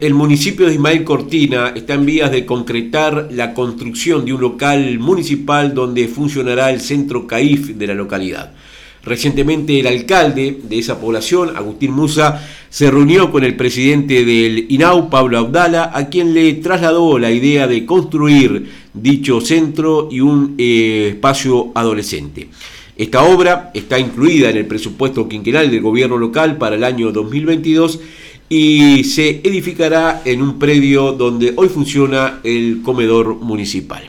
[0.00, 5.00] El municipio de Ismael Cortina está en vías de concretar la construcción de un local
[5.00, 8.52] municipal donde funcionará el centro CAIF de la localidad.
[9.04, 15.08] Recientemente el alcalde de esa población, Agustín Musa, se reunió con el presidente del INAU,
[15.08, 21.10] Pablo Abdala, a quien le trasladó la idea de construir dicho centro y un eh,
[21.14, 22.48] espacio adolescente.
[22.96, 28.00] Esta obra está incluida en el presupuesto quinquenal del gobierno local para el año 2022
[28.48, 34.02] y se edificará en un predio donde hoy funciona el comedor municipal.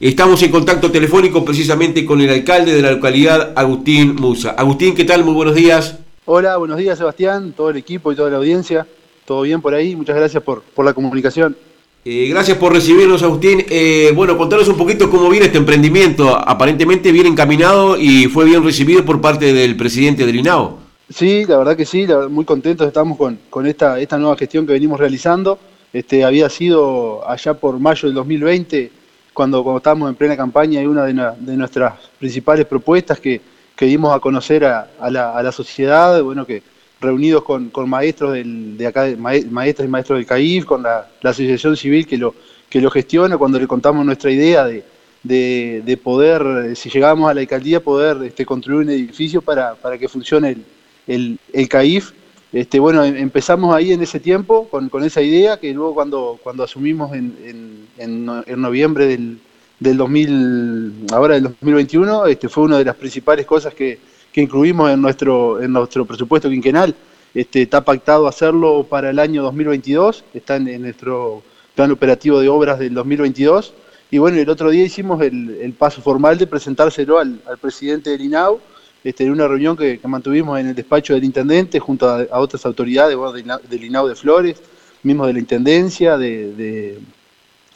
[0.00, 4.50] Estamos en contacto telefónico precisamente con el alcalde de la localidad, Agustín Musa.
[4.50, 5.24] Agustín, ¿qué tal?
[5.24, 5.98] Muy buenos días.
[6.24, 8.86] Hola, buenos días Sebastián, todo el equipo y toda la audiencia.
[9.24, 9.96] ¿Todo bien por ahí?
[9.96, 11.56] Muchas gracias por, por la comunicación.
[12.04, 13.64] Eh, gracias por recibirnos, Agustín.
[13.68, 16.28] Eh, bueno, contanos un poquito cómo viene este emprendimiento.
[16.28, 20.78] Aparentemente bien encaminado y fue bien recibido por parte del presidente del INAO.
[21.12, 24.64] Sí, la verdad que sí, verdad, muy contentos estamos con, con esta, esta nueva gestión
[24.64, 25.58] que venimos realizando.
[25.92, 28.97] Este, había sido allá por mayo del 2020
[29.38, 33.40] cuando, cuando estábamos en plena campaña y una de, nuestras principales propuestas que,
[33.76, 36.60] que dimos a conocer a, la, sociedad, bueno, que
[37.00, 41.30] reunidos con, maestros del, de acá, mae- maestras y maestros del CAIF, con la, la
[41.30, 42.34] asociación civil que lo,
[42.68, 44.82] que lo gestiona, cuando le contamos nuestra idea de,
[45.22, 49.76] de, de poder, eh, si llegamos a la alcaldía, poder este, construir un edificio para,
[49.76, 50.64] para que funcione el,
[51.06, 52.10] el, el CAIF.
[52.52, 56.62] Este, bueno, em- empezamos ahí en ese tiempo con, esa idea que luego cuando, cuando
[56.64, 59.38] asumimos en, en, en no- en noviembre del,
[59.78, 63.98] del 2000, ahora del 2021, este, fue una de las principales cosas que,
[64.32, 66.94] que incluimos en nuestro, en nuestro presupuesto quinquenal.
[67.34, 71.42] Este, está pactado hacerlo para el año 2022, está en, nuestro
[71.74, 73.74] plan operativo de obras del 2022.
[74.10, 78.08] Y bueno, el otro día hicimos el, el paso formal de presentárselo al, al presidente
[78.08, 78.58] del INAU,
[79.04, 82.40] este, en una reunión que, que mantuvimos en el despacho del intendente junto a, a
[82.40, 84.56] otras autoridades bueno, del, del INAU de Flores,
[85.02, 86.98] mismo de la intendencia, de, de-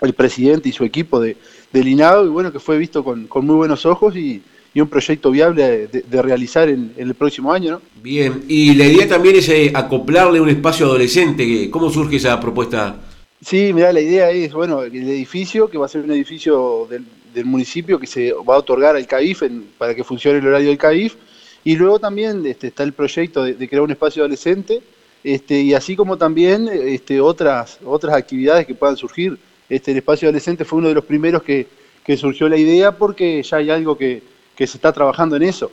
[0.00, 1.36] el presidente y su equipo de,
[1.72, 4.40] del INAU, y bueno, que fue visto con, con muy buenos ojos y,
[4.72, 7.82] y un proyecto viable de, de realizar en, en el próximo año, ¿no?
[8.02, 11.68] Bien, y la idea también es eh, acoplarle un espacio adolescente.
[11.70, 12.96] ¿Cómo surge esa propuesta?
[13.44, 17.04] Sí, mira, la idea es, bueno, el edificio, que va a ser un edificio del,
[17.34, 19.42] del municipio que se va a otorgar al CAIF
[19.78, 21.16] para que funcione el horario del CAIF,
[21.64, 24.82] y luego también este, está el proyecto de, de crear un espacio adolescente,
[25.22, 29.38] este, y así como también este, otras, otras actividades que puedan surgir.
[29.68, 31.66] Este, el espacio adolescente fue uno de los primeros que,
[32.04, 34.22] que surgió la idea porque ya hay algo que,
[34.56, 35.70] que se está trabajando en eso.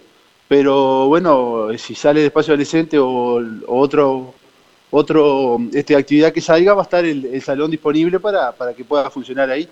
[0.48, 4.34] Pero bueno, si sale el espacio adolescente o, o otro
[4.90, 8.86] otro este, actividad que salga, va a estar el, el salón disponible para, para que
[8.86, 9.68] pueda funcionar ahí.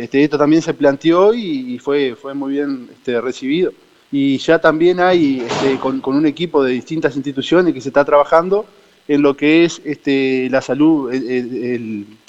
[0.00, 3.70] Este, esto también se planteó y, fue, fue muy bien este, recibido.
[4.10, 8.64] Y ya también hay este, con, un equipo de distintas instituciones que se está trabajando
[9.06, 9.82] en lo que es
[10.50, 11.12] la salud,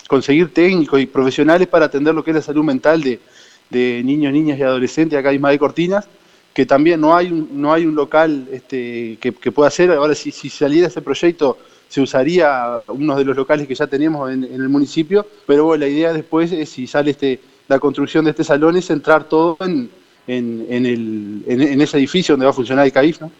[0.09, 3.21] conseguir técnicos y profesionales para atender lo que es la salud mental de,
[3.69, 6.09] de niños, niñas y adolescentes acá en Ismael Cortinas,
[6.53, 9.91] que también no hay un, no hay un local que, que pueda hacer.
[9.91, 11.57] Ahora, si, si saliera ese proyecto,
[11.87, 15.85] se usaría uno de los locales que ya tenemos en, en el municipio, pero bueno,
[15.85, 17.39] la idea después es, si sale este,
[17.71, 19.89] la construcción de este salón, es centrar todo en,
[20.27, 23.31] en, en el, en, ese edificio donde va a funcionar el CAIF, ¿no?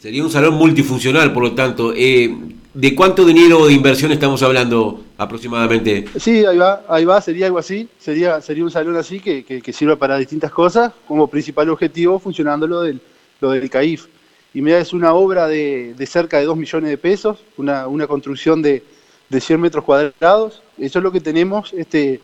[0.00, 1.94] Sería un salón multifuncional, por lo tanto.
[1.96, 2.36] Eh,
[2.74, 6.06] ¿De cuánto dinero de inversión estamos hablando aproximadamente?
[6.18, 9.62] Sí, ahí va, ahí va, sería algo así, sería, sería un salón así que, que,
[9.62, 13.00] que sirva para distintas cosas, como principal objetivo funcionando lo del,
[13.40, 14.06] lo del CAIF.
[14.52, 18.08] Y mira, es una obra de, de cerca de 2 millones de pesos, una, una
[18.08, 18.82] construcción de,
[19.28, 22.20] de 100 metros cuadrados, eso es lo que tenemos este,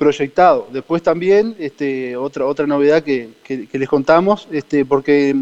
[0.00, 0.66] proyectado.
[0.72, 5.36] Después también, este, otra, otra novedad que, que- les contamos, este, porque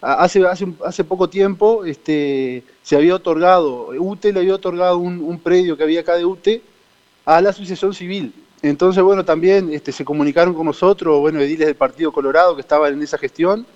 [0.00, 5.76] hace, hace, poco tiempo este, se había otorgado, UTE le había otorgado un, un predio
[5.76, 6.62] que había acá de UTE
[7.24, 8.32] a la asociación civil.
[8.62, 13.02] Entonces, bueno, también se comunicaron con nosotros, bueno, ediles del Partido Colorado que estaban en
[13.02, 13.66] esa gestión,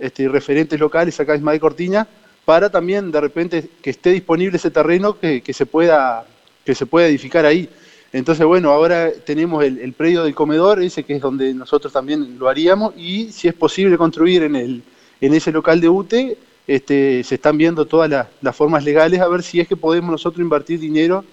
[0.00, 2.08] este, referentes locales acá en Ismael Cortina,
[2.44, 6.26] para también de repente que esté disponible ese terreno que, que se, pueda,
[6.64, 7.68] que se pueda edificar ahí.
[8.12, 12.38] Entonces, bueno, ahora tenemos el, el predio del comedor, ese que es donde nosotros también
[12.38, 14.82] lo haríamos, y si es posible construir en, el,
[15.20, 19.28] en ese local de UTE, este, se están viendo todas las, las formas legales a
[19.28, 21.24] ver si es que podemos nosotros invertir dinero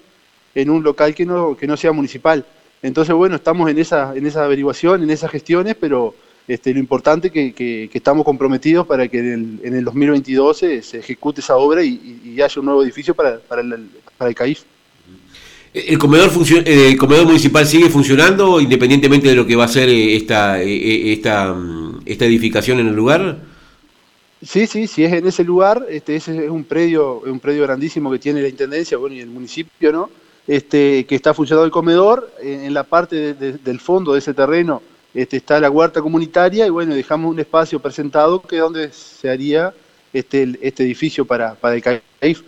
[0.55, 2.45] en un local que no, que no sea municipal.
[2.81, 6.13] Entonces, bueno, estamos en esa, en esa averiguación, en esas gestiones, pero
[6.47, 10.57] este, lo importante es que, que, estamos comprometidos para que en el, en el 2022
[10.57, 13.89] se, se ejecute esa obra y, y- y haya un nuevo edificio para, para, el,
[14.17, 14.63] para el CAIF.
[15.73, 16.29] ¿El comedor,
[16.65, 22.01] ¿El comedor municipal sigue funcionando independientemente de lo que va a ser esta, esta, mm,
[22.05, 23.39] esta edificación en el lugar?
[24.43, 28.11] Sí, sí, sí es en ese lugar, este, ese es un predio, un predio grandísimo
[28.11, 30.09] que tiene la intendencia, bueno, y el municipio, ¿no?
[30.45, 34.81] Este, que está funcionando el comedor, en, la parte del fondo de ese terreno
[35.13, 39.29] este, está la huerta comunitaria y bueno, dejamos un espacio presentado que es donde se
[39.29, 39.73] haría
[40.11, 42.41] este, este edificio para, para el CAIF,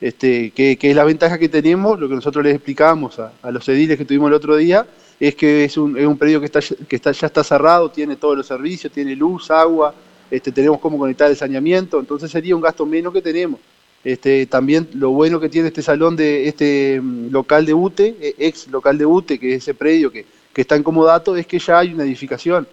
[0.00, 3.98] este, que, es la ventaja que tenemos, lo que nosotros les explicamos a, los ediles
[3.98, 4.86] que tuvimos el otro día,
[5.18, 8.16] es que es un, es un predio que, está, que está, ya está cerrado, tiene
[8.16, 9.92] todos los servicios, tiene luz, agua,
[10.30, 13.60] este, tenemos cómo conectar el saneamiento, entonces sería un gasto menos que tenemos.
[14.04, 18.34] Este, también lo bueno que tiene este salón de este mm, local de UTE, eh,
[18.38, 21.58] ex local de UTE, que es ese predio que, que está en comodato, es que
[21.58, 22.68] ya hay una edificación.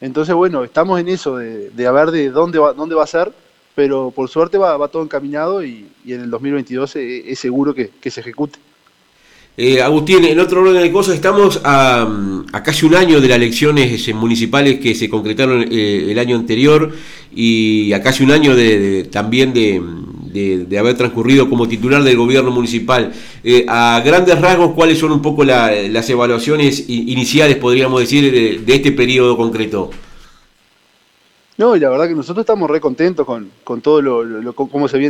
[0.00, 3.30] Entonces, bueno, estamos en eso de, de ver de dónde va, dónde va a ser,
[3.80, 8.20] pero por suerte va, todo encaminado y, en el 2022 es, es seguro que, se
[8.20, 8.58] ejecute.
[9.56, 12.06] Eh, Agustín, en otro orden de cosas, estamos a,
[12.62, 16.92] casi un año de las elecciones eh, municipales que se concretaron eh, el año anterior
[17.34, 23.14] y a casi un año de, también de, haber transcurrido como titular del gobierno municipal.
[23.66, 28.30] a grandes rasgos, ¿cuáles son un poco las evaluaciones iniciales, podríamos decir,
[28.62, 29.90] de, este periodo concreto?
[31.60, 34.88] No, y la verdad que nosotros estamos re contentos con, con todo lo, lo, cómo
[34.88, 35.08] se viene